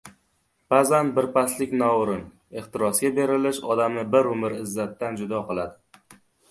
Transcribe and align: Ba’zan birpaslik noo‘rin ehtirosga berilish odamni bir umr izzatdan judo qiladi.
Ba’zan 0.73 1.11
birpaslik 1.17 1.75
noo‘rin 1.83 2.25
ehtirosga 2.63 3.13
berilish 3.21 3.63
odamni 3.75 4.09
bir 4.17 4.35
umr 4.35 4.61
izzatdan 4.65 5.21
judo 5.23 5.45
qiladi. 5.53 6.21